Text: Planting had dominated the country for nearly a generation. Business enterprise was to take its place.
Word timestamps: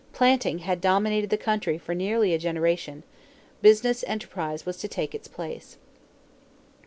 Planting 0.13 0.57
had 0.65 0.81
dominated 0.81 1.29
the 1.29 1.37
country 1.37 1.77
for 1.77 1.93
nearly 1.93 2.33
a 2.33 2.39
generation. 2.39 3.03
Business 3.61 4.03
enterprise 4.07 4.65
was 4.65 4.77
to 4.77 4.87
take 4.87 5.13
its 5.13 5.27
place. 5.27 5.77